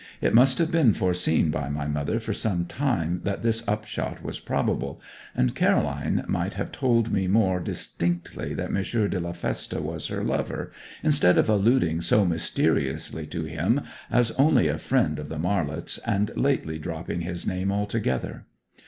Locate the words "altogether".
17.71-18.47